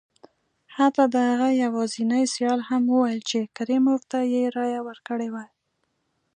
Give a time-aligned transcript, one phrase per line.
[0.75, 5.45] حتی د هغه یوازیني سیال هم وویل چې کریموف ته یې رایه ورکړې وه.